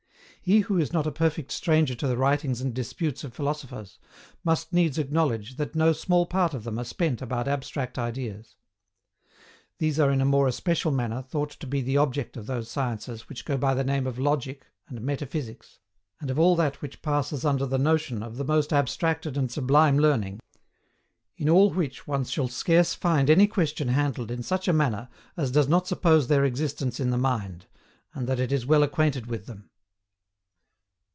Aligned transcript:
He 0.43 0.61
who 0.61 0.79
is 0.79 0.91
not 0.91 1.05
a 1.05 1.11
perfect 1.11 1.51
stranger 1.51 1.93
to 1.93 2.07
the 2.07 2.17
writings 2.17 2.61
and 2.61 2.73
disputes 2.73 3.23
of 3.23 3.31
philosophers 3.31 3.99
must 4.43 4.73
needs 4.73 4.97
acknowledge 4.97 5.55
that 5.57 5.75
no 5.75 5.93
small 5.93 6.25
part 6.25 6.55
of 6.55 6.63
them 6.63 6.79
are 6.79 6.83
spent 6.83 7.21
about 7.21 7.47
abstract 7.47 7.99
ideas. 7.99 8.55
These 9.77 9.99
are 9.99 10.09
in 10.09 10.19
a 10.19 10.25
more 10.25 10.47
especial 10.47 10.91
manner 10.91 11.21
thought 11.21 11.51
to 11.51 11.67
be 11.67 11.81
the 11.83 11.97
object 11.97 12.37
of 12.37 12.47
those 12.47 12.71
sciences 12.71 13.29
which 13.29 13.45
go 13.45 13.55
by 13.55 13.75
the 13.75 13.83
name 13.83 14.07
of 14.07 14.17
LOGIC 14.17 14.63
and 14.87 14.99
METAPHYSICS, 15.03 15.77
and 16.19 16.31
of 16.31 16.39
all 16.39 16.55
that 16.55 16.81
which 16.81 17.03
passes 17.03 17.45
under 17.45 17.67
the 17.67 17.77
notion 17.77 18.23
of 18.23 18.37
the 18.37 18.43
most 18.43 18.73
abstracted 18.73 19.37
and 19.37 19.51
sublime 19.51 19.99
learning, 19.99 20.39
in 21.37 21.49
all 21.49 21.69
which 21.69 22.07
one 22.07 22.25
shall 22.25 22.47
scarce 22.47 22.95
find 22.95 23.29
any 23.29 23.45
question 23.45 23.89
handled 23.89 24.31
in 24.31 24.41
such 24.41 24.67
a 24.67 24.73
manner 24.73 25.07
as 25.37 25.51
does 25.51 25.67
not 25.67 25.85
suppose 25.85 26.27
their 26.29 26.45
existence 26.45 26.99
in 26.99 27.11
the 27.11 27.15
mind, 27.17 27.67
and 28.15 28.25
that 28.25 28.39
it 28.39 28.51
is 28.51 28.65
well 28.65 28.81
acquainted 28.81 29.27
with 29.27 29.45
them. 29.45 29.67